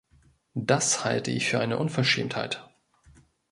[0.55, 2.67] Das halte ich für eine Unverschämtheit!